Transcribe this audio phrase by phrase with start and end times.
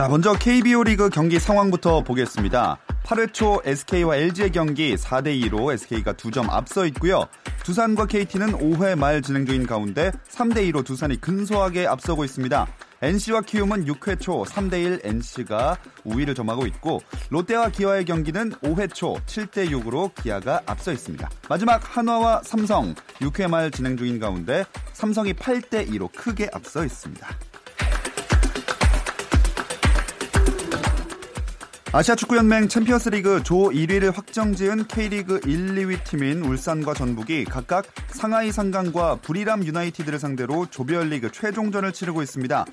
[0.00, 2.78] 자, 먼저 KBO 리그 경기 상황부터 보겠습니다.
[3.04, 7.26] 8회 초 SK와 LG의 경기 4대 2로 SK가 2점 앞서 있고요.
[7.64, 12.66] 두산과 KT는 5회 말 진행 중인 가운데 3대 2로 두산이 근소하게 앞서고 있습니다.
[13.02, 20.14] NC와 키움은 6회 초 3대1 NC가 우위를 점하고 있고 롯데와 기아의 경기는 5회 초 7대6으로
[20.14, 21.28] 기아가 앞서 있습니다.
[21.46, 24.64] 마지막 한화와 삼성 6회 말 진행 중인 가운데
[24.94, 27.49] 삼성이 8대2로 크게 앞서 있습니다.
[31.92, 39.16] 아시아 축구연맹 챔피언스리그 조 1위를 확정지은 K리그 1, 2위 팀인 울산과 전북이 각각 상하이 상강과
[39.16, 42.64] 부리람 유나이티드를 상대로 조별리그 최종전을 치르고 있습니다.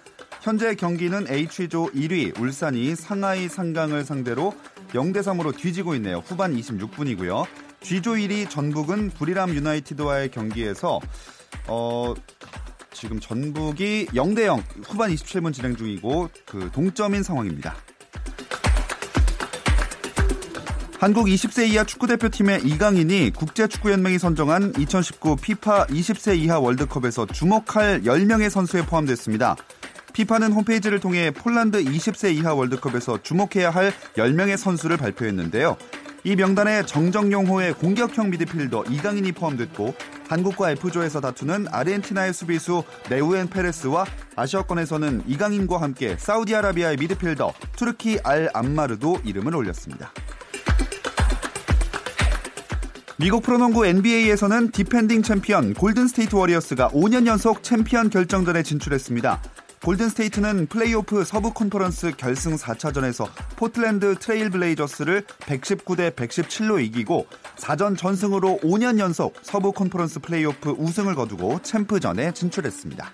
[0.41, 4.53] 현재 경기는 H조 1위 울산이 상하이 상강을 상대로
[4.89, 6.17] 0대 3으로 뒤지고 있네요.
[6.23, 7.47] 후반 26분이고요.
[7.81, 10.99] G조 1위 전북은 부리람 유나이티드와의 경기에서
[11.67, 12.13] 어
[12.91, 17.75] 지금 전북이 0대 0 후반 27분 진행 중이고 그 동점인 상황입니다.
[20.99, 28.83] 한국 20세 이하 축구대표팀의 이강인이 국제축구연맹이 선정한 2019 피파 20세 이하 월드컵에서 주목할 10명의 선수에
[28.83, 29.55] 포함됐습니다.
[30.13, 35.77] 피파는 홈페이지를 통해 폴란드 20세 이하 월드컵에서 주목해야 할 10명의 선수를 발표했는데요.
[36.23, 39.93] 이 명단에 정정용호의 공격형 미드필더 이강인이 포함됐고
[40.27, 49.21] 한국과 F조에서 다투는 아르헨티나의 수비수 네우엔 페레스와 아시아권에서는 이강인과 함께 사우디아라비아의 미드필더 투르키 알 암마르도
[49.23, 50.11] 이름을 올렸습니다.
[53.19, 59.41] 미국 프로농구 NBA에서는 디펜딩 챔피언 골든스테이트 워리어스가 5년 연속 챔피언 결정전에 진출했습니다.
[59.83, 67.25] 골든스테이트는 플레이오프 서부 컨퍼런스 결승 4차전에서 포틀랜드 트레일 블레이저스를 119대 117로 이기고
[67.55, 73.13] 4전 전승으로 5년 연속 서부 컨퍼런스 플레이오프 우승을 거두고 챔프전에 진출했습니다.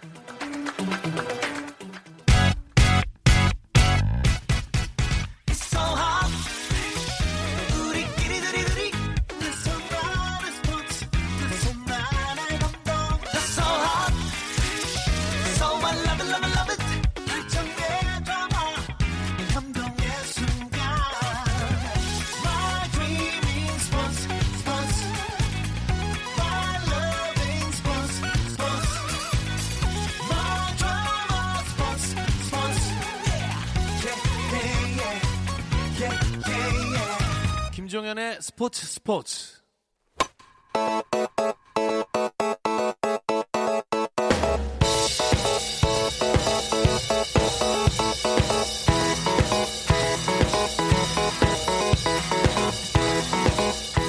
[38.64, 39.43] 스포츠 스포츠.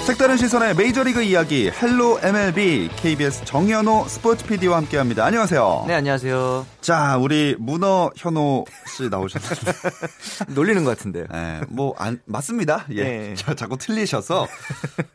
[0.06, 5.24] 색다른 시선의 메이저리그 이야기 Hello MLB KBS 정현호 스포츠 PD와 함께합니다.
[5.24, 5.84] 안녕하세요.
[5.86, 6.66] 네 안녕하세요.
[6.82, 9.72] 자 우리 문어 현호 씨 나오셨습니다.
[10.54, 11.24] 놀리는 것 같은데요.
[11.32, 12.84] 네, 뭐 안 맞습니다.
[12.90, 13.34] 예, 네.
[13.36, 14.46] 자, 자꾸 틀리셔서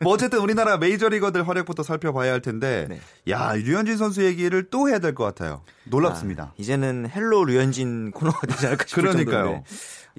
[0.00, 3.00] 뭐 어쨌든 우리나라 메이저리거들 활약부터 살펴봐야 할 텐데, 네.
[3.30, 5.62] 야 류현진 선수 얘기를 또 해야 될 것 같아요.
[5.84, 6.42] 놀랍습니다.
[6.42, 9.36] 아, 이제는 Hello 류현진 코너가 되지 않을까 싶을 그러니까요.
[9.44, 9.64] 정도인데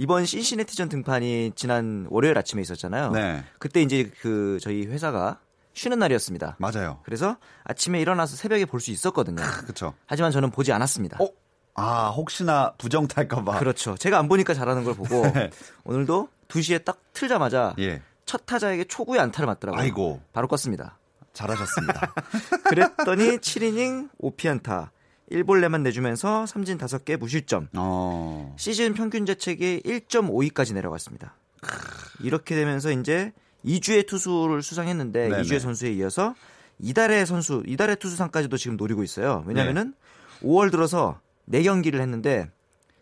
[0.02, 3.12] 이번 신시내티전 등판이 지난 월요일 아침에 있었잖아요.
[3.12, 3.44] 네.
[3.60, 5.38] 그때 이제 그 저희 회사가
[5.76, 6.56] 쉬는 날이었습니다.
[6.58, 7.00] 맞아요.
[7.04, 9.44] 그래서 아침에 일어나서 새벽에 볼 수 있었거든요.
[9.62, 9.94] 그렇죠.
[10.08, 11.20] 하지만 저는 보지 않았습니다.
[11.22, 11.30] 어?
[11.76, 13.60] 아 혹시나 부정 탈까봐.
[13.60, 13.96] 그렇죠.
[13.96, 15.52] 제가 안 보니까 잘하는 걸 보고 네.
[15.84, 19.80] 오늘도 2시에 딱 틀자마자 예, 첫 타자에게 초구의 안타를 맞더라고요.
[19.80, 20.20] 아이고.
[20.34, 20.94] 바로 껐습니다.
[21.34, 22.12] 잘하셨습니다.
[22.66, 24.90] 그랬더니 7이닝 5피안타
[25.32, 27.70] 1볼레만 내주면서 삼진 5개 무실점.
[27.76, 31.36] 어, 시즌 평균 자책이 1.52까지 내려갔습니다.
[32.20, 33.32] 이렇게 되면서 이제
[33.66, 35.42] 2주의 투수를 수상했는데 네네.
[35.44, 36.36] 2주의 선수에 이어서
[36.80, 39.44] 이달의 선수, 이달의 투수상까지도 지금 노리고 있어요.
[39.46, 39.94] 왜냐면은
[40.42, 40.48] 네.
[40.48, 41.20] 5월 들어서
[41.50, 42.50] 4경기를 했는데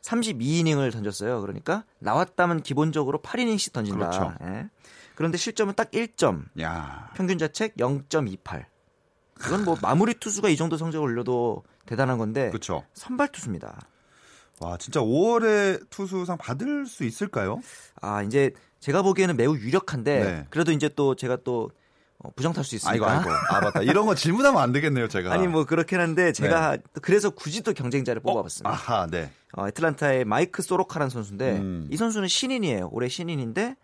[0.02, 1.42] 32이닝을 던졌어요.
[1.42, 4.10] 그러니까 나왔다면 기본적으로 8이닝씩 던진다.
[4.10, 4.34] 그렇죠.
[4.44, 4.70] 예.
[5.16, 6.46] 그런데 실점은 딱 1점.
[6.62, 8.66] 야, 평균 자책 0.28.
[9.46, 12.84] 이건 뭐 마무리 투수가 이 정도 성적을 올려도 대단한 건데 그렇죠.
[12.94, 13.80] 선발 투수입니다.
[14.60, 17.62] 와 진짜 5월에 투수상 받을 수 있을까요?
[18.00, 20.48] 아 이제 제가 보기에는 매우 유력한데 네.
[20.52, 21.72] 그래도 이제 또 제가 또
[22.20, 23.12] 어, 부정 탈 수 있으니까.
[23.12, 23.32] 아이고 아이고.
[23.50, 23.82] 아 맞다.
[23.82, 25.34] 이런 거 질문하면 안 되겠네요, 제가.
[25.34, 28.70] 아니 뭐 그렇긴 한데 제가 또 그래서 굳이 또 경쟁자를 뽑아봤습니다.
[28.70, 29.32] 아하, 네.
[29.54, 31.88] 어, 애틀란타의 마이크 소로카라는 선수인데 음.
[31.90, 32.90] 이 선수는 신인이에요.
[32.92, 33.76] 올해 신인인데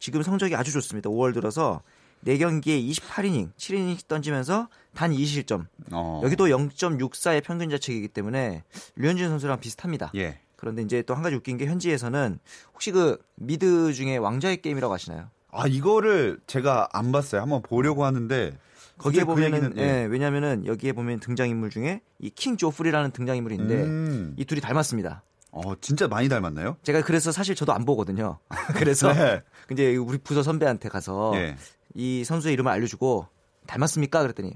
[0.00, 1.08] 지금 성적이 아주 좋습니다.
[1.08, 1.80] 5월 들어서
[2.26, 5.66] 4경기에 28이닝, 7이닝 던지면서 단 2실점.
[5.92, 6.20] 어.
[6.24, 8.64] 여기도 0.64의 평균 자책이기 때문에
[8.96, 10.10] 류현진 선수랑 비슷합니다.
[10.16, 10.40] 예.
[10.56, 12.38] 그런데 이제 또 한 가지 웃긴 게 현지에서는
[12.74, 15.30] 혹시 그 미드 중에 왕좌의 게임이라고 아시나요?
[15.50, 17.40] 아 이거를 제가 안 봤어요.
[17.40, 18.58] 한번 보려고 하는데
[18.98, 23.36] 거기에 그 보면은 얘기는, 예, 왜냐면은 여기에 보면 등장 인물 중에 이 King 조프리라는 등장
[23.36, 24.34] 인물이 있는데 음.
[24.36, 25.22] 이 둘이 닮았습니다.
[25.52, 26.76] 어 진짜 많이 닮았나요?
[26.82, 28.38] 제가 그래서 사실 저도 안 보거든요.
[28.74, 29.40] 그래서 네.
[29.70, 31.56] 이제 우리 부서 선배한테 가서 예.
[31.94, 33.26] 이 선수의 이름을 알려주고
[33.66, 34.22] 닮았습니까?
[34.22, 34.52] 그랬더니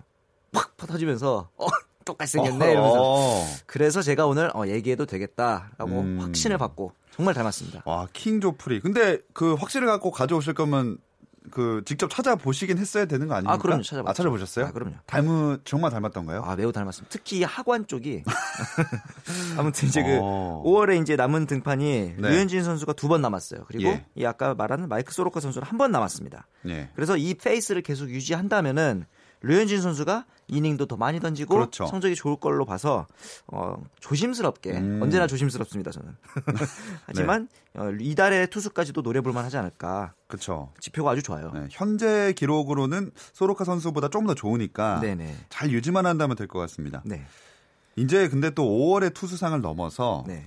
[0.53, 1.67] 팍 터지면서 어
[2.05, 3.45] 똑같이 생겼네 이러면서 어.
[3.67, 6.19] 그래서 제가 오늘 어, 얘기해도 되겠다라고 음.
[6.21, 7.83] 확신을 받고 정말 닮았습니다.
[7.85, 8.81] 와, King 조프리.
[8.81, 10.99] 근데 그 확실히 갖고 가져오실 거면
[11.51, 13.55] 그 직접 찾아보시긴 했어야 되는 거 아닙니까?
[13.55, 13.83] 아, 그럼요.
[13.83, 14.11] 찾아봤죠.
[14.11, 14.67] 아, 찾아보셨어요?
[14.67, 14.95] 아, 그럼요.
[15.07, 16.43] 닮은 정말 닮았던가요?
[16.45, 17.11] 아 매우 닮았습니다.
[17.13, 18.23] 특히 학원 쪽이
[19.59, 20.63] 아무튼 이제 그 어.
[20.65, 22.29] 5월에 이제 남은 등판이 네.
[22.31, 23.65] 류현진 선수가 두 번 남았어요.
[23.67, 24.07] 그리고 예.
[24.15, 26.47] 이 아까 말하는 마이크 소로카 선수는 한 번 남았습니다.
[26.69, 26.89] 예.
[26.95, 29.05] 그래서 이 페이스를 계속 유지한다면은
[29.43, 31.87] 류현진 선수가 이닝도 더 많이 던지고 그렇죠.
[31.87, 33.07] 성적이 좋을 걸로 봐서
[33.47, 34.99] 어, 조심스럽게 음.
[34.99, 35.05] 네.
[35.05, 36.15] 언제나 조심스럽습니다 저는.
[37.07, 40.15] 하지만 어, 이달의 투수까지도 노려볼만 하지 않을까.
[40.27, 40.73] 그렇죠.
[40.81, 41.51] 지표가 아주 좋아요.
[41.55, 45.37] 네, 현재 기록으로는 소로카 선수보다 조금 더 좋으니까 네네.
[45.49, 47.03] 잘 유지만 한다면 될 것 같습니다.
[47.05, 47.25] 네.
[47.97, 50.45] 이제 근데 또 5월의 투수상을 넘어서 네.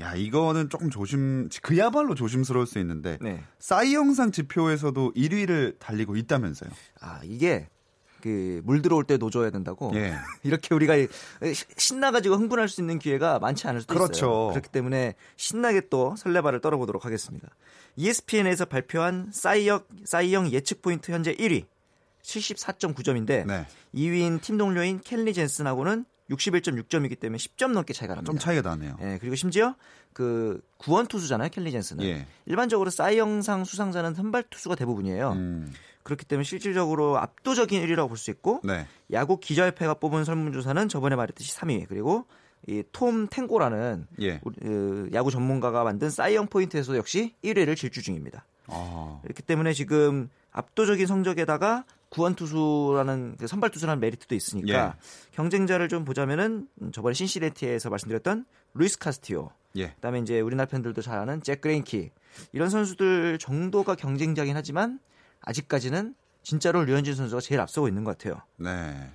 [0.00, 3.42] 야 이거는 조금 조심 그야말로 조심스러울 수 있는데 네.
[3.58, 6.70] 싸이 영상 지표에서도 1위를 달리고 있다면서요.
[7.00, 7.68] 아 이게
[8.22, 9.90] 그 물 들어올 때 노져야 된다고.
[9.94, 10.14] 예.
[10.42, 14.12] 이렇게 우리가 시- 신나가지고 흥분할 수 있는 기회가 많지 않을 수도 그렇죠.
[14.16, 14.48] 있어요.
[14.50, 17.48] 그렇기 때문에 신나게 또 설레발을 떨어보도록 하겠습니다.
[17.96, 21.64] ESPN에서 발표한 사이영, 사이영 예측 포인트 현재 1위
[22.22, 23.66] 74.9점인데 네.
[23.94, 28.30] 2위인 팀 동료인 켄리 잰슨하고는 61.6점이기 때문에 10점 넘게 차이가 납니다.
[28.30, 28.96] 좀 차이가 나네요.
[29.00, 29.74] 예, 그리고 심지어
[30.12, 32.04] 그 구원 투수잖아요, 켄리 잰슨은.
[32.04, 32.26] 예.
[32.44, 35.32] 일반적으로 사이영상 수상자는 선발 투수가 대부분이에요.
[35.32, 35.72] 음,
[36.08, 38.86] 그렇기 때문에 실질적으로 압도적인 1위라고 볼 수 있고 네.
[39.12, 42.24] 야구 기자협회가 뽑은 설문조사는 저번에 말했듯이 3위 그리고
[42.66, 44.40] 이 톰 탱고라는 예.
[44.42, 48.44] 우리, 그 야구 전문가가 만든 사이영 포인트에서 역시 1위를 질주 중입니다.
[48.66, 54.92] 아, 그렇기 때문에 지금 압도적인 성적에다가 구원 투수라는 그 선발 투수라는 메리트도 있으니까 예.
[55.32, 59.88] 경쟁자를 좀 보자면은 음, 저번에 신시내티에서 말씀드렸던 루이스 카스티오 예.
[59.90, 62.10] 그다음에 이제 우리나라 팬들도 잘 아는 잭 그레인키
[62.52, 64.98] 이런 선수들 정도가 경쟁자긴 하지만
[65.42, 68.40] 아직까지는 진짜로 류현진 선수가 제일 앞서고 있는 것 같아요.
[68.56, 69.10] 네.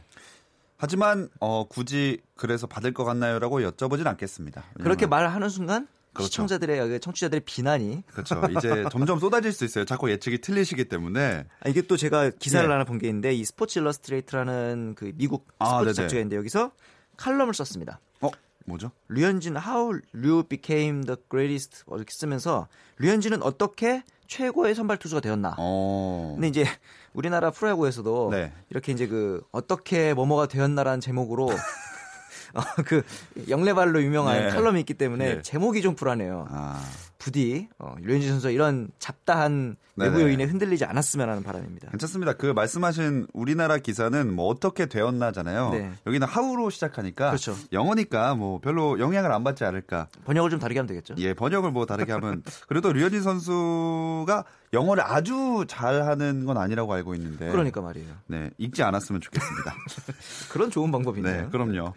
[0.78, 4.64] 하지만 어, 굳이 그래서 받을 것 같나요라고 여쭤보진 않겠습니다.
[4.82, 6.28] 그렇게 말하는 순간 그렇죠.
[6.30, 8.42] 시청자들의 여기 청취자들의 비난이 그렇죠.
[8.58, 9.86] 이제 점점 쏟아질 수 있어요.
[9.86, 11.46] 자꾸 예측이 틀리시기 때문에.
[11.62, 12.72] 아, 이게 또 제가 기사를 예.
[12.72, 15.94] 하나 본 게 있는데 이 스포츠 일러스트레이트라는 그 미국 아, 스포츠 네네.
[15.94, 16.72] 잡지가 있는데 여기서
[17.18, 18.00] 칼럼을 썼습니다.
[18.22, 18.30] 어,
[18.66, 18.92] 뭐죠?
[19.08, 22.68] 류현진 how Ryu became the greatest 뭐 이렇게 쓰면서
[22.98, 25.56] 류현진은 어떻게 최고의 선발 투수가 되었나.
[25.58, 26.32] 어.
[26.36, 26.66] 근데 이제
[27.14, 28.52] 우리나라 프로야구에서도 네.
[28.70, 31.50] 이렇게 이제 그 어떻게 뭐뭐가 되었나라는 제목으로
[32.54, 33.04] 어, 그
[33.50, 34.50] 영레발로 유명한 네.
[34.50, 35.42] 칼럼이 있기 때문에 네.
[35.42, 36.48] 제목이 좀 불안해요.
[36.50, 36.84] 아.
[37.24, 40.22] 부디 어, 류현진 선수 이런 잡다한 네네.
[40.22, 41.90] 요인에 흔들리지 않았으면 하는 바람입니다.
[41.92, 42.34] 괜찮습니다.
[42.34, 45.70] 그 말씀하신 우리나라 기사는 뭐 어떻게 되었나잖아요.
[45.70, 45.92] 네.
[46.06, 47.56] 여기는 하우로 시작하니까 그렇죠.
[47.72, 50.10] 영어니까 뭐 별로 영향을 안 받지 않을까.
[50.26, 51.16] 번역을 좀 다르게 하면 되겠죠.
[51.20, 54.44] 예, 번역을 뭐 다르게 하면 그래도 류현진 선수가
[54.74, 57.50] 영어를 아주 잘하는 건 아니라고 알고 있는데.
[57.52, 58.14] 그러니까 말이에요.
[58.28, 59.76] 네, 읽지 않았으면 좋겠습니다.
[60.52, 61.44] 그런 좋은 방법이네요.
[61.44, 61.94] 네, 그럼요.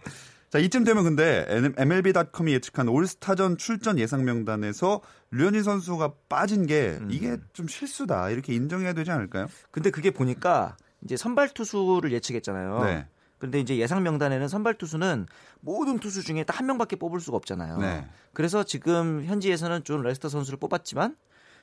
[0.51, 1.45] 자, 이쯤 되면 근데
[1.77, 5.01] MLB.com이 예측한 올스타전 출전 예상 명단에서
[5.33, 7.09] 류현진 선수가 빠진 게 음.
[7.11, 8.31] 이게 좀 실수다.
[8.31, 9.49] 이렇게 인정해야 되지 않을까요?
[9.71, 12.85] 근데 그게 보니까 이제 선발 투수를 예측했잖아요.
[12.85, 13.07] 네.
[13.39, 15.27] 그런데 이제 예상 명단에는 선발 투수는
[15.61, 17.79] 모든 투수 중에 딱 한 명밖에 뽑을 수가 없잖아요.
[17.79, 18.07] 네.
[18.33, 21.17] 그래서 지금 현지에서는 존 레스터 선수를 뽑았지만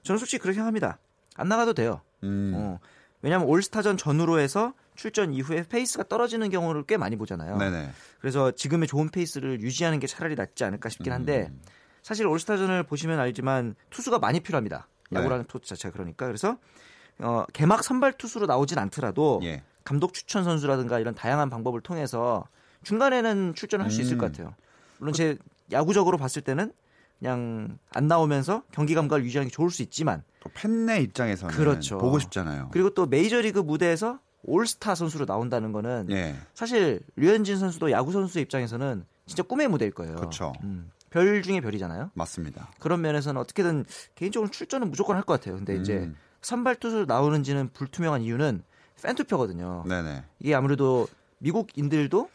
[0.04, 1.00] 저는 솔직히 그렇게 생각합니다.
[1.36, 2.02] 안 나가도 돼요.
[2.24, 2.52] 음.
[2.56, 2.80] 어.
[3.24, 7.58] 왜냐하면 올스타전 전후로 해서 출전 이후에 페이스가 떨어지는 경우를 꽤 많이 보잖아요.
[7.58, 7.90] 네네.
[8.20, 11.62] 그래서 지금의 좋은 페이스를 유지하는 게 차라리 낫지 않을까 싶긴 한데 음.
[12.02, 14.88] 사실 올스타전을 보시면 알지만 투수가 많이 필요합니다.
[15.10, 15.20] 네.
[15.20, 16.58] 야구라는 스포츠 자체가 그러니까 그래서
[17.20, 19.64] 어, 개막 선발 투수로 나오진 않더라도 예.
[19.84, 22.46] 감독 추천 선수라든가 이런 다양한 방법을 통해서
[22.84, 24.18] 중간에는 출전을 할수 있을 음.
[24.20, 24.56] 것 같아요.
[24.98, 25.38] 물론 제
[25.72, 26.72] 야구적으로 봤을 때는
[27.20, 31.98] 그냥 안 나오면서 경기 감각을 유지하는 게 좋을 수 있지만 또 팬네 입장에서는 그렇죠.
[31.98, 32.70] 보고 싶잖아요.
[32.72, 36.36] 그리고 또 메이저리그 무대에서 올스타 선수로 나온다는 거는 예.
[36.54, 40.16] 사실 류현진 선수도 야구 선수의 입장에서는 진짜 꿈의 무대일 거예요.
[40.16, 40.54] 그렇죠.
[40.64, 42.12] 음, 별 중에 별이잖아요.
[42.14, 42.72] 맞습니다.
[42.80, 43.86] 그런 면에서는 어떻게든
[44.16, 45.56] 개인적으로 출전은 무조건 할 것 같아요.
[45.56, 46.16] 근데 이제 음.
[46.42, 48.64] 선발 투수로 나오는지는 불투명한 이유는
[49.02, 49.84] 팬 투표거든요.
[49.88, 50.24] 네네.
[50.40, 51.08] 이게 아무래도
[51.40, 52.30] 미국인들도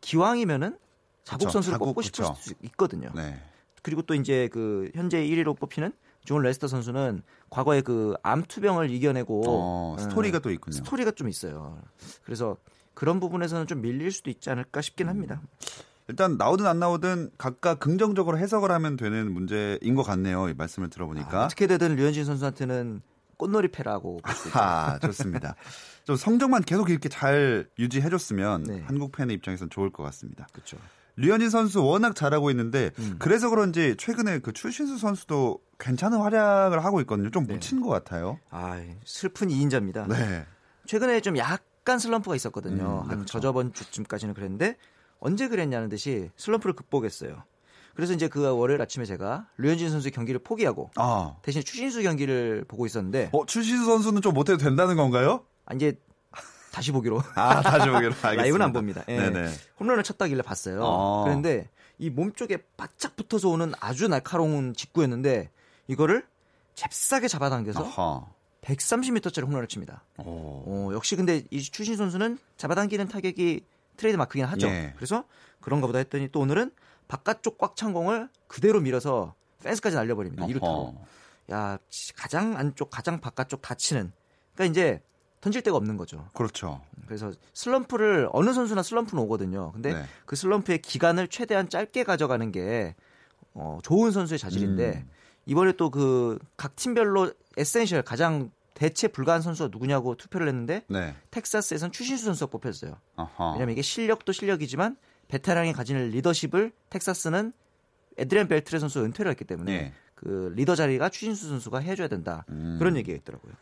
[0.00, 0.78] 기왕이면은
[1.24, 2.34] 자국 그쵸, 선수를 자국, 뽑고 싶을 그쵸.
[2.38, 3.10] 수 있거든요.
[3.14, 3.40] 네.
[3.82, 5.92] 그리고 또 이제 그 현재 1위로 뽑히는
[6.24, 10.74] 존 레스터 선수는 과거에 그 암투병을 이겨내고 어, 스토리가 어, 또 있군요.
[10.74, 11.78] 스토리가 좀 있어요.
[12.24, 12.56] 그래서
[12.94, 15.40] 그런 부분에서는 좀 밀릴 수도 있지 않을까 싶긴 합니다.
[16.08, 20.48] 일단 나오든 안 나오든 각각 긍정적으로 해석을 하면 되는 문제인 것 같네요.
[20.48, 21.42] 이 말씀을 들어보니까.
[21.42, 23.00] 아, 어떻게 되든 류현진 선수한테는
[23.36, 24.58] 꽃놀이 패라고 볼수 있죠.
[24.58, 25.56] 아, 좋습니다.
[26.04, 28.82] 좀 성적만 계속 이렇게 잘 유지해줬으면 네.
[28.86, 30.46] 한국 팬의 입장에서는 좋을 것 같습니다.
[30.52, 30.76] 그렇죠.
[31.16, 33.16] 류현진 선수 워낙 잘하고 있는데 음.
[33.18, 37.30] 그래서 그런지 최근에 그 출신수 선수도 괜찮은 활약을 하고 있거든요.
[37.30, 37.54] 좀 네.
[37.54, 38.38] 묻힌 것 같아요.
[38.50, 40.08] 아, 슬픈 2인자입니다.
[40.08, 40.44] 네.
[40.86, 43.02] 최근에 좀 약간 슬럼프가 있었거든요.
[43.04, 43.26] 음, 한 그렇죠.
[43.26, 44.76] 저저번 주쯤까지는 그랬는데
[45.20, 47.42] 언제 그랬냐는 듯이 슬럼프를 극복했어요.
[47.94, 52.86] 그래서 이제 그 월요일 아침에 제가 류현진 선수의 경기를 포기하고 아, 대신 추신수 경기를 보고
[52.86, 55.44] 있었는데 어, 출신수 선수는 좀 못해도 된다는 건가요?
[55.64, 55.96] 아, 이제
[56.74, 58.12] 다시 보기로 아, 다시 보기로.
[58.22, 59.04] 라이브는 안 봅니다.
[59.08, 59.16] 예.
[59.16, 59.48] 네네.
[59.78, 60.82] 홈런을 쳤다길래 봤어요.
[60.84, 61.22] 아.
[61.24, 65.50] 그런데 이 몸쪽에 바짝 붙어서 오는 아주 날카로운 직구였는데
[65.86, 66.26] 이거를
[66.74, 68.26] 잽싸게 잡아당겨서 아하.
[68.62, 70.02] 130m짜리 홈런을 칩니다.
[70.18, 70.24] 오.
[70.66, 73.64] 어, 역시 근데 이 추신 선수는 잡아당기는 타격이
[73.96, 74.66] 트레이드 마크긴 하죠.
[74.66, 74.92] 예.
[74.96, 75.24] 그래서
[75.60, 76.72] 그런가 보다 했더니 또 오늘은
[77.06, 80.46] 바깥쪽 꽉 찬 공을 그대로 밀어서 펜스까지 날려버립니다.
[80.46, 80.72] 이루 타고.
[80.72, 81.04] 어허.
[81.52, 81.78] 야,
[82.16, 84.10] 가장 안쪽, 가장 바깥쪽 다 치는.
[84.54, 85.02] 그러니까 이제
[85.44, 86.26] 던질 데가 없는 거죠.
[86.32, 86.80] 그렇죠.
[87.06, 89.72] 그래서 슬럼프를 어느 선수나 슬럼프는 오거든요.
[89.72, 90.04] 근데 네.
[90.24, 92.94] 그 슬럼프의 기간을 최대한 짧게 가져가는 게
[93.52, 95.10] 어, 좋은 선수의 자질인데 음.
[95.44, 101.14] 이번에 또 그 각 팀별로 essential 가장 대체 불가한 선수가 누구냐고 투표를 했는데 네.
[101.30, 102.96] 텍사스에선 추신수 선수가 뽑혔어요.
[103.16, 103.52] 아하.
[103.52, 104.96] 왜냐면 이게 실력도 실력이지만
[105.28, 107.52] 베테랑이 가지는 리더십을 텍사스는
[108.16, 109.92] 에드리안 벨트레 선수가 은퇴를 했기 때문에 예.
[110.14, 112.46] 그 리더 자리가 추신수 선수가 해줘야 된다.
[112.48, 112.76] 음.
[112.78, 113.52] 그런 얘기가 있더라고요.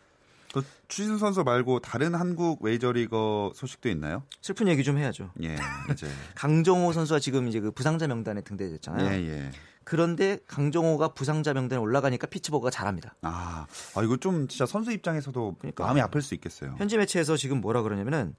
[0.52, 4.22] 그 추신수 선수 말고 다른 한국 메이저리거 소식도 있나요?
[4.40, 5.30] 슬픈 얘기 좀 해야죠.
[5.42, 5.56] 예,
[5.90, 6.06] 이제
[6.36, 9.10] 강정호 선수가 지금 이제 그 부상자 명단에 등재됐잖아요.
[9.10, 9.50] 예, 예.
[9.84, 13.14] 그런데 강정호가 부상자 명단에 올라가니까 피츠버그가 잘합니다.
[13.22, 13.66] 아,
[13.96, 15.84] 아 이거 좀 진짜 선수 입장에서도 그러니까.
[15.84, 16.74] 마음이 아플 수 있겠어요.
[16.78, 18.36] 현지 매체에서 지금 뭐라 그러냐면은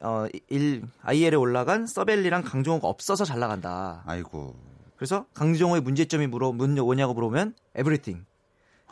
[0.00, 4.02] 어, 일 IL에 올라간 서벨리랑 강정호가 없어서 잘 나간다.
[4.06, 4.56] 아이고.
[4.96, 8.24] 그래서 강정호의 문제점이 물어 뭐냐고 물어보면 에브리띵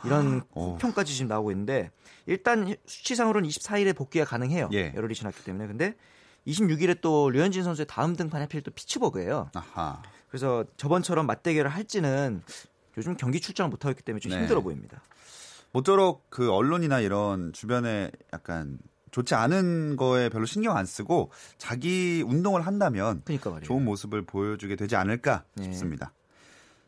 [0.05, 0.77] 이런 오.
[0.77, 1.91] 평까지 지금 나오고 있는데
[2.25, 4.69] 일단 수치상으로는 24일에 복귀가 가능해요.
[4.73, 4.93] 예.
[4.95, 5.95] 열흘이 지났기 때문에 근데
[6.47, 9.51] 26일에 또 류현진 선수의 다음 등판 하필 또 피츠버그예요.
[9.53, 10.01] 아하.
[10.29, 12.41] 그래서 저번처럼 맞대결을 할지는
[12.97, 14.39] 요즘 경기 출장을 못 하고 있기 때문에 좀 네.
[14.39, 15.01] 힘들어 보입니다.
[15.71, 18.79] 모쪼록 그 언론이나 이런 주변에 약간
[19.11, 23.59] 좋지 않은 거에 별로 신경 안 쓰고 자기 운동을 한다면 그러니까.
[23.61, 25.65] 좋은 모습을 보여주게 되지 않을까 네.
[25.65, 26.13] 싶습니다.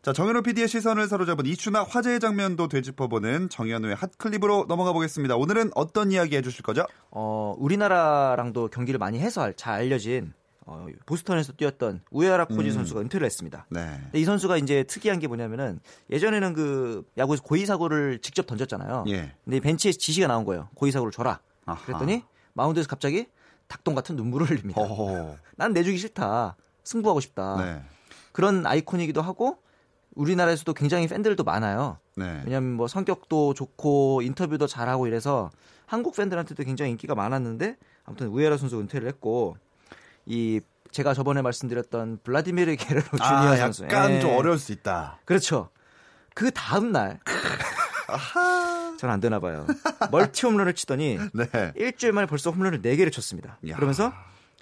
[0.03, 5.38] 자, 정현호 PD의 시선을 사로잡은 이슈나 화제의 장면도 되짚어보는 정현우의 핫클립으로 넘어가 보겠습니다.
[5.38, 6.86] 오늘은 어떤 이야기 해주실 거죠?
[7.10, 10.33] 어, 우리나라랑도 경기를 많이 해서 알- 잘 알려진
[10.65, 12.74] 어, 보스턴에서 뛰었던 우에하라 코지 음.
[12.74, 13.65] 선수가 은퇴를 했습니다.
[13.69, 13.98] 네.
[14.13, 15.79] 이 선수가 이제 특이한 게 뭐냐면은
[16.10, 19.05] 예전에는 그 야구에서 고의 사고를 직접 던졌잖아요.
[19.07, 19.33] 예.
[19.45, 20.67] 근데 벤치에 지시가 나온 거예요.
[20.75, 21.39] 고의 사고를 줘라.
[21.65, 21.86] 아하.
[21.86, 23.27] 그랬더니 마운드에서 갑자기
[23.69, 24.81] 닭똥 같은 눈물을 흘립니다.
[25.55, 26.57] 난 내주기 싫다.
[26.83, 27.55] 승부하고 싶다.
[27.63, 27.81] 네.
[28.33, 29.62] 그런 아이콘이기도 하고
[30.15, 31.98] 우리나라에서도 굉장히 팬들도 많아요.
[32.15, 32.41] 네.
[32.46, 35.51] 왜냐하면 뭐 성격도 좋고 인터뷰도 잘하고 이래서
[35.86, 39.58] 한국 팬들한테도 굉장히 인기가 많았는데 아무튼 우에라 선수 은퇴를 했고
[40.25, 44.20] 이 제가 저번에 말씀드렸던 블라디미르 주니어 아, 선수 약간 예.
[44.22, 45.20] 좀 어려울 수 있다.
[45.25, 45.70] 그렇죠.
[46.36, 47.20] 그 다음 날
[49.00, 49.65] 전안 되나 봐요.
[50.12, 51.74] 멀티 홈런을 치더니 네.
[51.75, 53.58] 일주일 만에 벌써 홈런을 4개를 쳤습니다.
[53.67, 53.75] 야.
[53.75, 54.13] 그러면서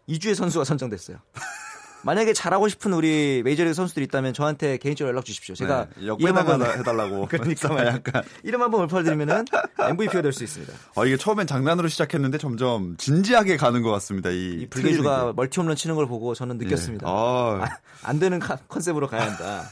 [0.08, 1.18] 이주의 선수가 선정됐어요.
[2.04, 5.54] 만약에 잘하고 싶은 우리 메이저리그 선수들이 있다면 저한테 개인적으로 연락 주십시오.
[5.56, 6.08] 제가 네.
[6.32, 7.28] 한번 해달라고.
[7.30, 7.86] 그러니까.
[7.86, 8.24] 약간.
[8.44, 9.46] 이름 한번 올려드리면은
[9.80, 10.74] MVP가 될 수 있습니다.
[10.96, 14.30] 어, 이게 처음엔 장난으로 시작했는데 점점 진지하게 가는 것 같습니다.
[14.30, 15.36] 이, 이 불개주가 트레이닝.
[15.36, 17.06] 멀티 홈런 치는 걸 보고 저는 느꼈습니다.
[17.08, 17.12] 예.
[17.12, 17.70] 아, 아,
[18.04, 19.64] 안 되는 카- 컨셉으로 가야 한다.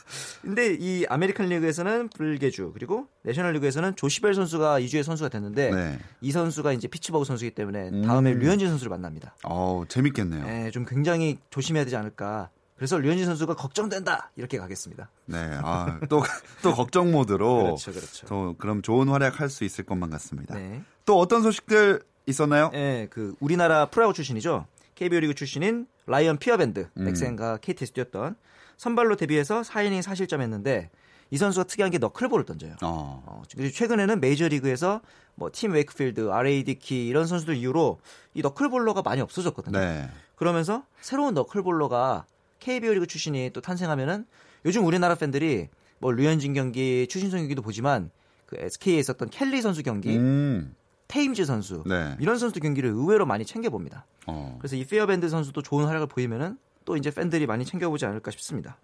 [0.42, 6.00] 근데 이 아메리칸 리그에서는 불개주 그리고 내셔널 리그에서는 조시 벨 선수가 이주의 선수가 됐는데 네.
[6.22, 8.40] 이 선수가 이제 피츠버그 선수이기 때문에 다음에 음.
[8.40, 9.36] 류현진 선수를 만납니다.
[9.44, 10.46] 어우, 재밌겠네요.
[10.48, 12.50] 예, 좀 굉장히 조심해야 되지 않을까.
[12.78, 15.10] 그래서 류현진 선수가 걱정된다 이렇게 가겠습니다.
[15.26, 15.38] 네.
[15.62, 16.24] 아, 또,
[16.64, 17.64] 또 걱정 모드로.
[17.64, 18.26] 그렇죠, 그렇죠.
[18.28, 20.56] 또 그럼 좋은 활약 할 수 있을 것만 같습니다.
[20.56, 20.82] 네.
[21.06, 22.72] 또 어떤 소식들 있었나요?
[22.74, 24.66] 예, 그 우리나라 프로야구 출신이죠.
[24.96, 27.04] KBO 리그 출신인 라이언 피어밴드 음.
[27.06, 28.36] 넥센과 KT에서 뛰었던
[28.78, 30.90] 선발로 데뷔해서 4이닝 4실점 했는데
[31.32, 32.76] 이 선수가 특이한 게 너클볼을 던져요.
[32.82, 33.24] 어.
[33.26, 35.02] 어, 최근에는 메이저리그에서
[35.36, 38.00] 뭐 팀 웨이크필드, RA 디키 이런 선수들 이후로
[38.34, 39.78] 이 너클볼러가 많이 없어졌거든요.
[39.80, 40.10] 네.
[40.36, 42.26] 그러면서 새로운 너클볼러가
[42.60, 44.26] KBO 리그 출신이 또 탄생하면은
[44.66, 45.70] 요즘 우리나라 팬들이
[46.00, 48.10] 뭐 류현진 경기, 추신수 경기도 보지만
[48.46, 50.76] 그 SK에 있었던 켈리 선수 경기 음.
[51.08, 52.16] 테임즈 선수 네.
[52.20, 54.06] 이런 선수도 경기를 의외로 많이 챙겨 봅니다.
[54.28, 54.58] 어.
[54.60, 58.78] 그래서 이 피어밴드 선수도 좋은 활약을 보이면은 또 이제 팬들이 많이 챙겨보지 않을까 싶습니다.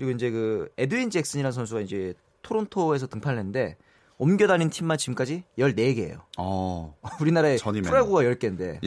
[0.00, 3.76] 그리고 이제 그 에드윈 잭슨이라는 선수가 이제 토론토에서 등판을 했는데
[4.16, 6.22] 옮겨 다닌 팀만 지금까지 14개예요.
[6.38, 6.96] 어.
[7.20, 7.58] 우리나라에.
[7.58, 8.80] 프로야구가 10개인데.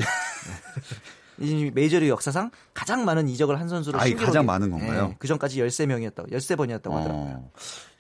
[1.38, 5.10] 이 메이저리그 역사상 가장 많은 이적을 한 선수로 신기록이- 가장 많은 건가요?
[5.12, 7.14] 예, 그 전까지 13명이었다고 13번이었다고 하더라고요.
[7.14, 7.52] 어.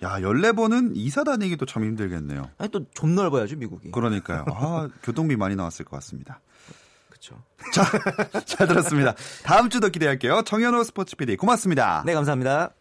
[0.02, 2.50] 야, 14번은 이사 다니기도 참 힘들겠네요.
[2.58, 3.92] 아니 또 좀 넓어야죠, 미국이.
[3.92, 4.46] 그러니까요.
[4.48, 6.42] 아, 교통비 많이 나왔을 것 같습니다.
[7.10, 7.44] 그렇죠.
[8.46, 9.14] 잘 들었습니다.
[9.44, 10.42] 다음 주도 기대할게요.
[10.46, 12.02] 정현호 스포츠 PD 고맙습니다.
[12.08, 12.72] 네, 감사합니다.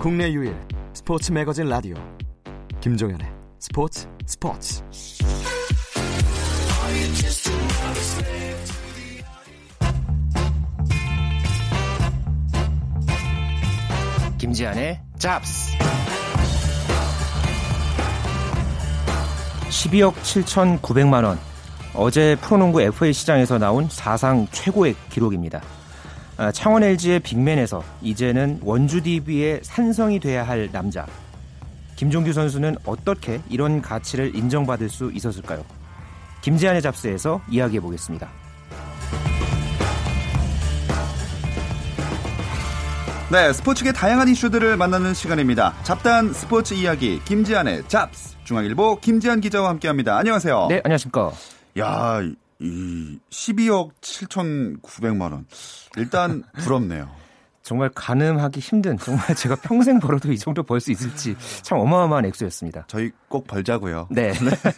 [0.00, 0.54] 국내 유일
[0.92, 1.94] 스포츠 매거진 라디오.
[2.80, 3.26] 김종현의
[3.58, 4.82] 스포츠 스포츠.
[14.38, 15.72] 김지한의 잡스.
[19.70, 21.51] 12억 7,900만 원
[21.94, 25.60] 어제 프로농구 FA 시장에서 나온 사상 최고의 기록입니다.
[26.38, 31.06] 아, 창원 LG의 빅맨에서 이제는 원주 DB의 산성이 돼야 할 남자
[31.96, 35.64] 김종규 선수는 어떻게 이런 가치를 인정받을 수 있었을까요?
[36.40, 38.28] 김지한의 잡스에서 이야기해 보겠습니다.
[43.30, 45.74] 네, 스포츠계 다양한 이슈들을 만나는 시간입니다.
[45.84, 50.18] 잡다한 스포츠 이야기 김지한의 잡스 중앙일보 김지한 기자와 함께합니다.
[50.18, 50.66] 안녕하세요.
[50.68, 51.30] 네, 안녕하십니까?
[51.78, 52.20] 야,
[52.60, 55.46] 이 12억 7,900만 원.
[55.96, 57.10] 일단 부럽네요.
[57.62, 62.86] 정말 가늠하기 힘든 정말 제가 평생 벌어도 이 정도 벌 수 있을지 참 어마어마한 액수였습니다.
[62.88, 64.08] 저희 꼭 벌자고요.
[64.10, 64.32] 네.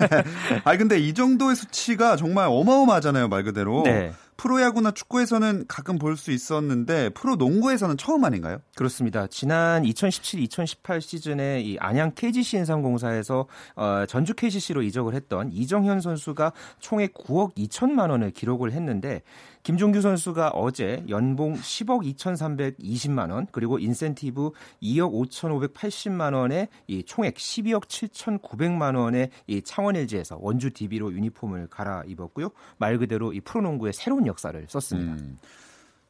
[0.65, 3.83] 아 근데 이 정도의 수치가 정말 어마어마하잖아요, 말 그대로.
[3.85, 4.13] 네.
[4.37, 8.59] 프로야구나 축구에서는 가끔 볼 수 있었는데 프로 농구에서는 처음 아닌가요?
[8.77, 9.27] 그렇습니다.
[9.27, 17.15] 지난 2017-2018 시즌에 이 안양 KGC 인삼공사에서 어, 전주 KCC로 이적을 했던 이정현 선수가 총액
[17.15, 19.23] 9억 2천만 원을 기록을 했는데
[19.65, 24.51] 김종규 선수가 어제 연봉 10억 2,320만 원 그리고 인센티브
[24.83, 32.51] 2억 5,580만 원에 이 총액 12억 7,900만 원의 이 창원 LG에서 원주 DB로 유니폼을 갈아입었고요.
[32.77, 35.15] 말 그대로 이 프로농구의 새로운 역사를 썼습니다.
[35.15, 35.39] 음.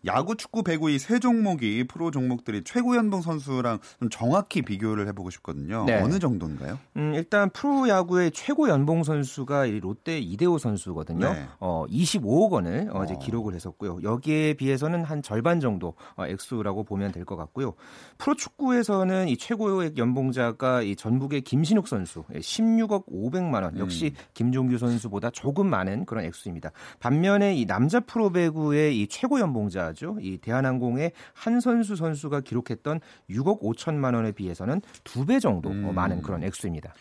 [0.06, 5.30] 야구, 축구, 배구 이 세 종목이 프로 종목들이 최고 연봉 선수랑 좀 정확히 비교를 해보고
[5.30, 5.84] 싶거든요.
[5.86, 6.00] 네.
[6.00, 6.78] 어느 정도인가요?
[6.96, 11.32] 음, 일단 프로 야구의 최고 연봉 선수가 이 롯데 이대호 선수거든요.
[11.32, 11.46] 네.
[11.60, 13.18] 어, 25억 원을 어, 이제 어.
[13.18, 14.00] 기록을 했었고요.
[14.02, 17.72] 여기에 비해서는 한 절반 정도 어, 액수라고 보면 될 것 같고요.
[18.18, 23.78] 프로 축구에서는 이 최고의 연봉자가 이 전북의 김신욱 선수 예, 16억 500만 원.
[23.78, 24.24] 역시 음.
[24.34, 26.70] 김종규 선수보다 조금 많은 그런 액수입니다.
[27.00, 30.16] 반면에 이 남자 프로 배구의 이 최고 연봉자 죠.
[30.20, 35.94] 이 대한항공의 한선수 선수가 기록했던 6억 5천만 원에 비해서는 두 배 정도 어, 음.
[35.94, 36.92] 많은 그런 액수입니다.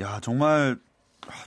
[0.00, 0.78] 야, 정말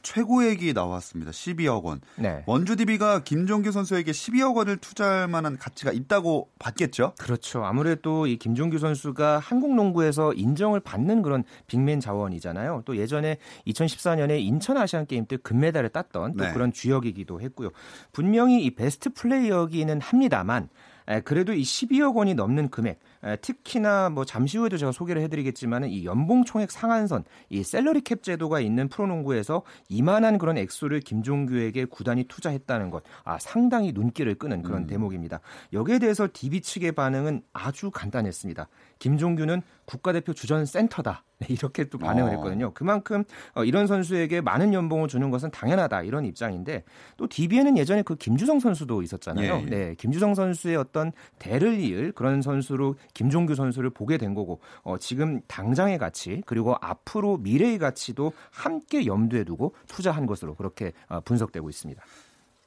[0.02, 1.32] 최고액이 나왔습니다.
[1.32, 2.02] 12억 원.
[2.16, 2.44] 네.
[2.46, 7.14] 원주 DB가 김종규 선수에게 12억 원을 투자할 만한 가치가 있다고 봤겠죠?
[7.18, 7.64] 그렇죠.
[7.64, 12.84] 아무래도 이 김종규 선수가 한국 농구에서 인정을 받는 그런 빅맨 자원이잖아요.
[12.86, 16.54] 또 예전에 2014년에 인천 아시안 게임 때 금메달을 땄던 또 네.
[16.54, 17.70] 그런 주역이기도 했고요.
[18.12, 20.70] 분명히 이 베스트 플레이어기는 합니다만
[21.08, 23.00] 에, 그래도 이 12억 원이 넘는 금액, 에,
[23.42, 28.60] 특히나 뭐 잠시 후에도 제가 소개를 해드리겠지만은 이 연봉 총액 상한선, 이 셀러리 캡 제도가
[28.60, 35.40] 있는 프로농구에서 이만한 그런 액수를 김종규에게 구단이 투자했다는 것, 아 상당히 눈길을 끄는 그런 대목입니다.
[35.74, 38.68] 여기에 대해서 DB 측의 반응은 아주 간단했습니다.
[39.00, 41.24] 김종규는 국가대표 주전 센터다.
[41.42, 42.32] 네, 이렇게 또 반응을 어.
[42.34, 42.72] 했거든요.
[42.74, 43.24] 그만큼
[43.56, 46.84] 어, 이런 선수에게 많은 연봉을 주는 것은 당연하다 이런 입장인데
[47.18, 49.54] 또 DB에는 예전에 그 김주성 선수도 있었잖아요.
[49.54, 49.66] 예, 예.
[49.66, 55.42] 네, 김주성 선수의 어떤 대를 이을 그런 선수로 김종규 선수를 보게 된 거고 어, 지금
[55.48, 62.04] 당장의 가치 그리고 앞으로 미래의 가치도 함께 염두에 두고 투자한 것으로 그렇게 어, 분석되고 있습니다.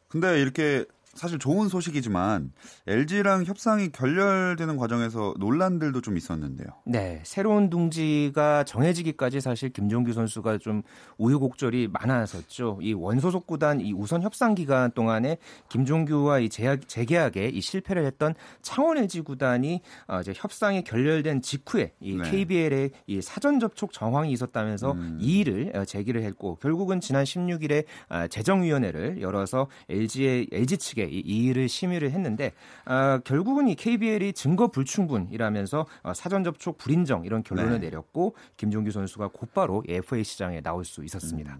[0.09, 2.53] 근데 이렇게 사실 좋은 소식이지만
[2.87, 6.69] LG랑 협상이 결렬되는 과정에서 논란들도 좀 있었는데요.
[6.85, 10.83] 네, 새로운 둥지가 정해지기까지 사실 김종규 선수가 좀
[11.19, 12.79] 우여곡절이 많았었죠.
[12.83, 18.35] 이 원소속 구단 이 우선 협상 기간 동안에 김종규와 이 재계약, 재계약에 이 실패를 했던
[18.63, 22.31] 창원 LG 구단이 어, 이제 협상이 결렬된 직후에 이 네.
[22.31, 25.19] KBL의 이 사전 접촉 정황이 있었다면서 음.
[25.21, 31.69] 이의를 어, 제기를 했고 결국은 지난 16일에 아, 재정위원회를 열어서 LG의 LG 측에 이 이의를
[31.69, 32.53] 심의를 했는데
[32.85, 37.87] 아, 결국은 이 KBL이 증거 불충분이라면서 어, 사전 접촉 불인정 이런 결론을 네.
[37.87, 41.59] 내렸고 김종규 선수가 곧바로 이 FA 시장에 나올 수 있었습니다.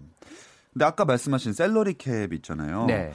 [0.73, 2.85] 근데 아까 말씀하신 샐러리 캡 있잖아요.
[2.85, 3.13] 네.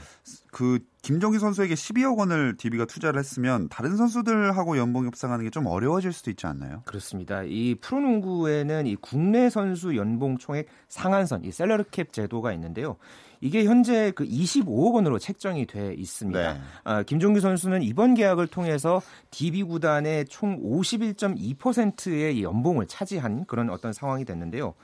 [0.51, 6.13] 그 김종규 선수에게 12억 원을 DB가 투자를 했으면 다른 선수들하고 연봉 협상하는 게 좀 어려워질
[6.13, 6.83] 수도 있지 않나요?
[6.87, 7.43] 그렇습니다.
[7.43, 12.97] 이 프로농구에는 이 국내 선수 연봉 총액 상한선, 이 샐러리 캡 제도가 있는데요.
[13.41, 16.53] 이게 현재 그 25억 원으로 책정이 돼 있습니다.
[16.55, 16.61] 네.
[16.85, 24.25] 아, 김종규 선수는 이번 계약을 통해서 DB 구단의 총 51.2%의 연봉을 차지한 그런 어떤 상황이
[24.25, 24.75] 됐는데요.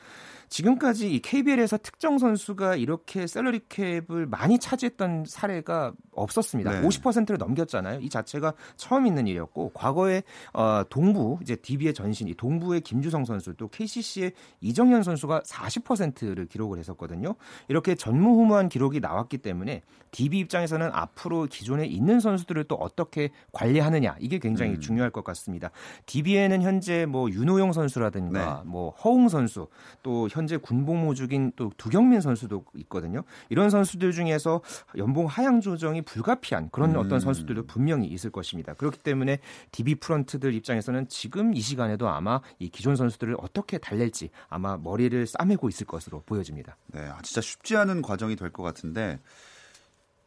[0.48, 6.80] 지금까지 이 KBL에서 특정 선수가 이렇게 셀러리 캡을 많이 차지했던 사례가 없었습니다.
[6.80, 6.86] 네.
[6.86, 8.00] 50%를 넘겼잖아요.
[8.00, 13.54] 이 자체가 처음 있는 일이었고 과거에 어, 동부 이제 DB의 전신 이 동부의 김주성 선수
[13.54, 17.34] 또 KCC의 이정현 선수가 40%를 기록을 했었거든요.
[17.68, 24.38] 이렇게 전무후무한 기록이 나왔기 때문에 DB 입장에서는 앞으로 기존에 있는 선수들을 또 어떻게 관리하느냐 이게
[24.38, 24.80] 굉장히 음.
[24.80, 25.70] 중요할 것 같습니다.
[26.06, 28.70] DB에는 현재 뭐 윤호영 선수라든가 네.
[28.70, 29.68] 뭐 허웅 선수
[30.02, 33.22] 또 현재 군복무 중인 또 두경민 선수도 있거든요.
[33.48, 34.60] 이런 선수들 중에서
[34.96, 36.96] 연봉 하향 조정이 불가피한 그런 음.
[36.98, 38.74] 어떤 선수들도 분명히 있을 것입니다.
[38.74, 39.38] 그렇기 때문에
[39.72, 45.68] DB 프런트들 입장에서는 지금 이 시간에도 아마 이 기존 선수들을 어떻게 달랠지 아마 머리를 싸매고
[45.68, 46.76] 있을 것으로 보여집니다.
[46.92, 49.18] 네, 아, 진짜 쉽지 않은 과정이 될 것 같은데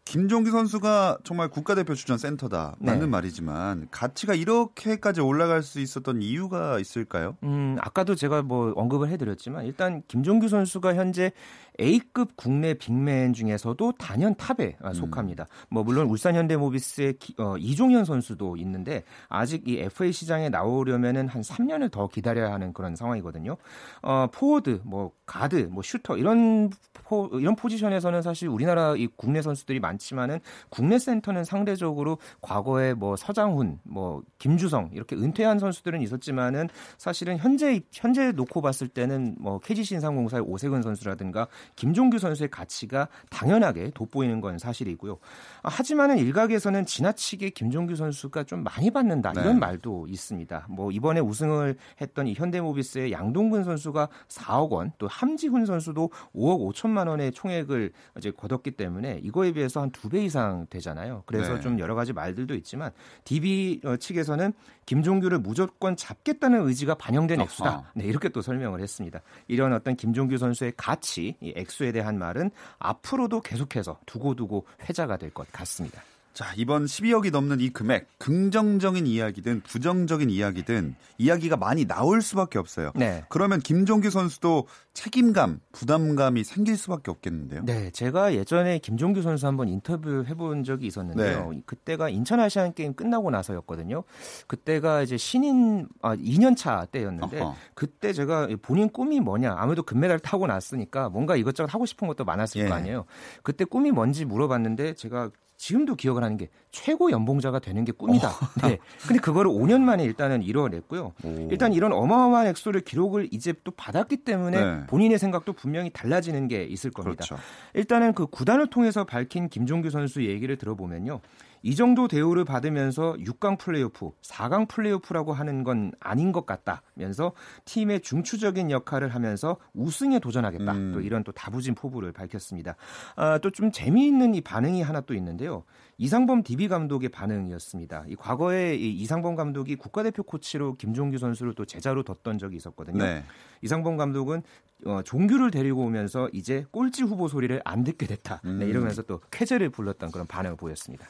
[0.10, 2.76] 김종기 선수가 정말 국가대표 출전 센터다.
[2.80, 3.06] 맞는 네.
[3.06, 7.38] 말이지만 가치가 이렇게까지 올라갈 수 있었던 이유가 있을까요?
[7.44, 11.32] 음, 아까도 제가 뭐 언급을 해드렸지만 일단 김종규 선수가 현재
[11.80, 14.94] A급 국내 빅맨 중에서도 단연 탑에 음.
[14.94, 15.44] 속합니다.
[15.44, 15.66] 음.
[15.70, 21.92] 뭐 물론 울산 현대모비스의 어, 이종현 선수도 있는데 아직 이 FA 시장에 나오려면은 한 3년을
[21.92, 23.58] 더 기다려야 하는 그런 상황이거든요.
[24.02, 29.80] 어, 포워드, 뭐 가드, 뭐 슈터 이런 포, 이런 포지션에서는 사실 우리나라 이 국내 선수들이
[29.80, 30.40] 많지만은
[30.70, 38.32] 국내 센터는 상대적으로 과거에 뭐 서장훈, 뭐 김주성 이렇게 은퇴한 선수들은 있었지만은 사실은 현재 현재
[38.32, 45.18] 놓고 봤을 때는 뭐 KGC 인상공사의 오세근 선수라든가 김종규 선수의 가치가 당연하게 돋보이는 건 사실이고요.
[45.64, 49.60] 하지만은 일각에서는 지나치게 김종규 선수가 좀 많이 받는다 이런 네.
[49.60, 50.68] 말도 있습니다.
[50.70, 57.08] 뭐 이번에 우승을 했던 이 현대모비스의 양동근 선수가 4억 원, 또 함지훈 선수도 5억 5천만
[57.08, 61.24] 원의 총액을 이제 거뒀기 때문에 이거에 비해서 한 두 배 이상 되잖아요.
[61.26, 61.60] 그래서 네.
[61.62, 62.92] 좀 여러 가지 말들도 있지만
[63.26, 64.54] DB 어, 측에서는
[64.86, 67.92] 김종규를 무조건 잡겠다는 의지가 반영된 액수다.
[67.96, 69.22] 네, 이렇게 또 설명을 했습니다.
[69.48, 75.52] 이런 어떤 김종규 선수의 가치, 이 액수에 대한 말은 앞으로도 계속해서 두고두고 회자가 될 것
[75.52, 76.02] 같습니다.
[76.34, 82.92] 자, 이번 12억이 넘는 이 금액, 긍정적인 이야기든 부정적인 이야기든 이야기가 많이 나올 수밖에 없어요.
[82.96, 83.26] 네.
[83.30, 87.64] 그러면 김종규 선수도 책임감, 부담감이 생길 수밖에 없겠는데요.
[87.66, 91.52] 네, 제가 예전에 김종규 선수 한번 인터뷰 해본 적이 있었는데요.
[91.52, 91.62] 네.
[91.66, 94.04] 그때가 인천 아시안 게임 끝나고 나서였거든요.
[94.48, 97.56] 그때가 이제 신인 아 2년 차 때였는데 어허.
[97.74, 99.56] 그때 제가 본인 꿈이 뭐냐?
[99.58, 102.68] 아무래도 금메달 타고 났으니까 뭔가 이것저것 하고 싶은 것도 많았을 예.
[102.68, 103.06] 거 아니에요.
[103.44, 108.30] 그때 꿈이 뭔지 물어봤는데 제가 지금도 기억을 하는 게 최고 연봉자가 되는 게 꿈이다.
[108.30, 108.68] 어.
[108.68, 108.80] 네.
[109.06, 111.14] 근데 그거를 5년 만에 일단은 이뤄냈고요.
[111.22, 111.48] 오.
[111.52, 114.88] 일단 이런 어마어마한 액수를 기록을 이제 또 받았기 때문에 네.
[114.88, 117.26] 본인의 생각도 분명히 달라지는 게 있을 겁니다.
[117.26, 117.44] 그렇죠.
[117.74, 121.20] 일단은 그 구단을 통해서 밝힌 김종규 선수 얘기를 들어보면요.
[121.62, 127.34] 이 정도 대우를 받으면서 6강 플레이오프, 4강 플레이오프라고 하는 건 아닌 것 같다면서
[127.66, 130.72] 팀의 중추적인 역할을 하면서 우승에 도전하겠다.
[130.72, 130.92] 음.
[130.94, 132.76] 또 이런 또 다부진 포부를 밝혔습니다.
[133.16, 135.66] 아, 또 좀 재미있는 이 반응이 하나 또 있는데요.
[135.98, 138.06] 이상범 DB 감독의 반응이었습니다.
[138.08, 143.04] 이 과거에 이 이상범 감독이 국가대표 코치로 김종규 선수를 또 제자로 뒀던 적이 있었거든요.
[143.04, 143.26] 네.
[143.62, 144.44] 이상범 감독은
[144.86, 148.40] 어, 종규를 데리고 오면서 이제 꼴찌 후보 소리를 안 듣게 됐다.
[148.46, 148.60] 네, 음.
[148.60, 151.06] 네, 이러면서 또 쾌재를 불렀던 그런 반응을 보였습니다.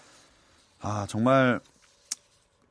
[0.82, 1.60] 아 정말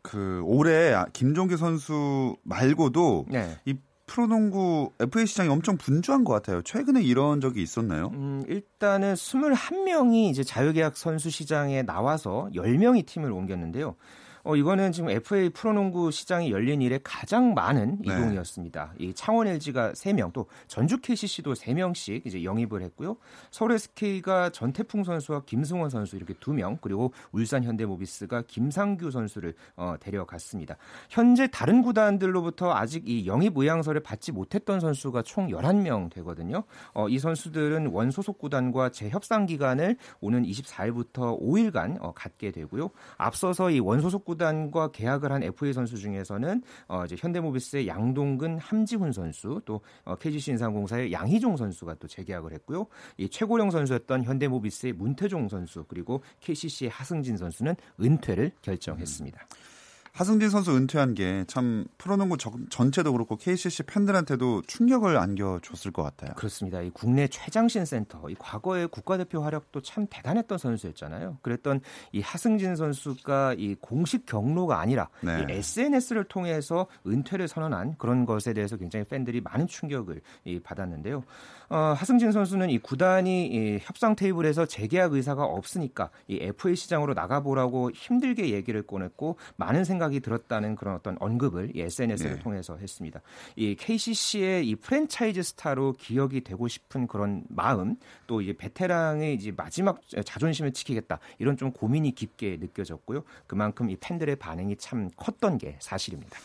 [0.02, 3.58] 그 올해 김종규 선수 말고도 네.
[3.64, 6.62] 이 프로농구 FA 시장이 엄청 분주한 것 같아요.
[6.62, 8.10] 최근에 이런 적이 있었나요?
[8.14, 13.96] 음, 일단은 21명이 이제 자유계약 선수 시장에 나와서 10명이 팀을 옮겼는데요.
[14.44, 18.12] 어, 이거는 지금 FA 프로농구 시장이 열린 이래 가장 많은 네.
[18.14, 18.94] 이동이었습니다.
[18.98, 23.16] 이 창원 LG가 3명, 또 전주 KCC도 3명씩 이제 영입을 했고요.
[23.50, 30.76] 서울 SK가 전태풍 선수와 김승원 선수 이렇게 2명, 그리고 울산 현대모비스가 김상규 선수를 어, 데려갔습니다.
[31.08, 36.64] 현재 다른 구단들로부터 아직 이 영입 의향서를 받지 못했던 선수가 총 11명 되거든요.
[36.94, 42.90] 어, 이 선수들은 원 소속 구단과 재협상 기간을 오는 24일부터 5일간 어, 갖게 되고요.
[43.16, 48.58] 앞서서 이 원 소속 구단 구단과 계약을 한 FA 선수 중에서는 어, 이제 현대모비스의 양동근,
[48.58, 52.86] 함지훈 선수, 또 어, KGC 인상공사의 양희종 선수가 또 재계약을 했고요.
[53.16, 59.40] 이 최고령 선수였던 현대모비스의 문태종 선수 그리고 KCC의 하승진 선수는 은퇴를 결정했습니다.
[59.40, 59.77] 음.
[60.18, 62.36] 하승진 선수 은퇴한 게 참 프로농구
[62.70, 66.34] 전체도 그렇고 KCC 팬들한테도 충격을 안겨줬을 것 같아요.
[66.34, 66.80] 그렇습니다.
[66.82, 71.38] 이 국내 최장신 센터, 이 과거의 국가대표 활약도 참 대단했던 선수였잖아요.
[71.42, 71.80] 그랬던
[72.12, 75.46] 이 하승진 선수가 이 공식 경로가 아니라 네.
[75.48, 80.20] 이 SNS를 통해서 은퇴를 선언한 그런 것에 대해서 굉장히 팬들이 많은 충격을
[80.64, 81.22] 받았는데요.
[81.70, 87.90] 어, 하승진 선수는 이 구단이 이 협상 테이블에서 재계약 의사가 없으니까 이 FA 시장으로 나가보라고
[87.90, 92.42] 힘들게 얘기를 꺼냈고 많은 생각이 들었다는 그런 어떤 언급을 이 SNS를 네.
[92.42, 93.20] 통해서 했습니다.
[93.56, 100.00] 이 KCC의 이 프랜차이즈 스타로 기억이 되고 싶은 그런 마음 또 이제 베테랑의 이제 마지막
[100.24, 103.24] 자존심을 지키겠다 이런 좀 고민이 깊게 느껴졌고요.
[103.46, 106.38] 그만큼 이 팬들의 반응이 참 컸던 게 사실입니다.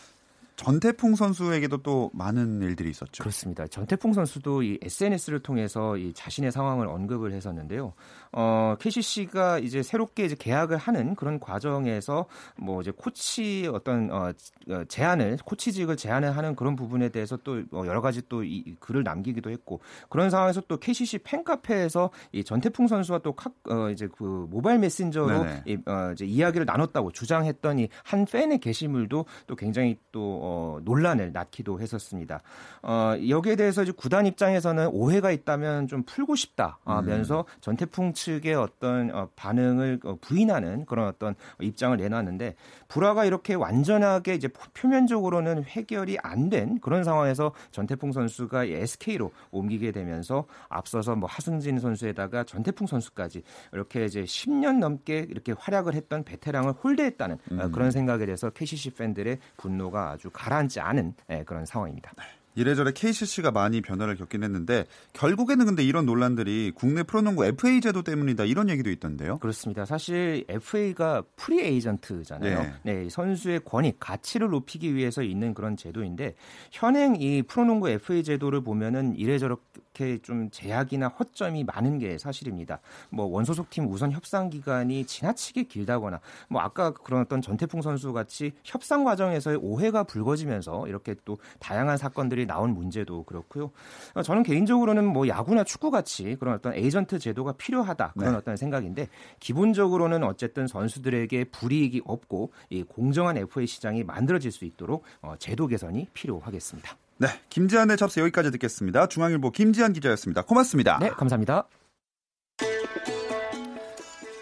[0.63, 3.23] 전태풍 선수에게도 또 많은 일들이 있었죠.
[3.23, 3.67] 그렇습니다.
[3.67, 7.93] 전태풍 선수도 이 SNS를 통해서 이 자신의 상황을 언급을 했었는데요.
[8.31, 12.25] 어, KCC가 이제 새롭게 이제 계약을 하는 그런 과정에서
[12.57, 14.31] 뭐 이제 코치 어떤 어,
[14.69, 19.03] 어 제안을 코치직을 제안을 하는 그런 부분에 대해서 또 어, 여러 가지 또 이 글을
[19.03, 24.47] 남기기도 했고 그런 상황에서 또 KCC 팬카페에서 이 전태풍 선수와 또 카, 어, 이제 그
[24.49, 30.52] 모바일 메신저로 이, 어, 이제 이야기를 나눴다고 주장했더니 한 팬의 게시물도 또 굉장히 또 어,
[30.83, 32.41] 논란을 낳기도 했었습니다.
[32.83, 37.59] 어, 여기에 대해서 이제 구단 입장에서는 오해가 있다면 좀 풀고 싶다면서 음.
[37.61, 42.55] 전태풍 측의 어떤 어, 반응을 어, 부인하는 그런 어떤 입장을 내놨는데
[42.87, 50.45] 불화가 이렇게 완전하게 이제 표면적으로는 해결이 안 된 그런 상황에서 전태풍 선수가 SK로 옮기게 되면서
[50.69, 57.35] 앞서서 뭐 하승진 선수에다가 전태풍 선수까지 이렇게 이제 10년 넘게 이렇게 활약을 했던 베테랑을 홀대했다는
[57.35, 57.71] 어, 음.
[57.71, 62.11] 그런 생각에 대해서 KCC 팬들의 분노가 아주 가라앉지 않은 예, 그런 상황입니다.
[62.55, 62.61] 네.
[62.61, 68.45] 이래저래 KCC가 많이 변화를 겪긴 했는데 결국에는 근데 이런 논란들이 국내 프로농구 FA 제도 때문이다
[68.45, 69.39] 이런 얘기도 있던데요.
[69.39, 69.85] 그렇습니다.
[69.85, 72.61] 사실 FA가 free agent잖아요.
[72.61, 72.73] 네.
[72.83, 76.35] 네, 선수의 권익, 가치를 높이기 위해서 있는 그런 제도인데
[76.71, 82.79] 현행 이 프로농구 FA 제도를 보면은 이래저렇게 좀 제약이나 허점이 많은 게 사실입니다.
[83.09, 88.51] 뭐 원소속 팀 우선 협상 기간이 지나치게 길다거나 뭐 아까 그런 어떤 전태풍 선수 같이
[88.63, 93.71] 협상 과정에서의 오해가 불거지면서 이렇게 또 다양한 사건들이 기사들이 나온 문제도 그렇고요.
[94.13, 98.37] 어, 저는 개인적으로는 뭐 야구나 축구 같이 그런 어떤 에이전트 제도가 필요하다 그런 네.
[98.37, 99.07] 어떤 생각인데
[99.39, 106.07] 기본적으로는 어쨌든 선수들에게 불이익이 없고 이 공정한 FA 시장이 만들어질 수 있도록 어, 제도 개선이
[106.13, 106.97] 필요하겠습니다.
[107.17, 109.07] 네, 김지한의 접수 여기까지 듣겠습니다.
[109.07, 110.43] 중앙일보 김지한 기자였습니다.
[110.43, 110.99] 고맙습니다.
[110.99, 111.67] 네, 감사합니다.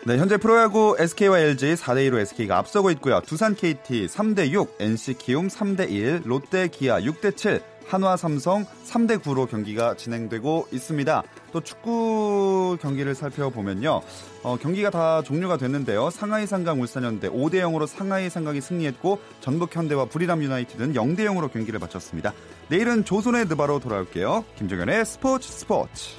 [0.03, 3.21] 네, 현재 프로야구 SK와 LG 4대 2로 SK가 앞서고 있고요.
[3.21, 7.61] 두산 KT 3대 6, NC 키움 3대 1, 롯데 기아 6대 7,
[7.91, 11.23] 한화 삼성 3대 9로 경기가 진행되고 있습니다.
[11.51, 14.01] 또 축구 경기를 살펴보면요.
[14.43, 16.09] 어, 경기가 다 종료가 됐는데요.
[16.09, 21.81] 상하이 상강 울산현대 5대 0으로 상하이 상강이 승리했고 전북 현대와 부리람 유나이티드는 0대 0으로 경기를
[21.81, 22.31] 마쳤습니다.
[22.69, 24.45] 내일은 조선의 느바로 돌아올게요.
[24.57, 26.11] 김정현의 스포츠 스포츠.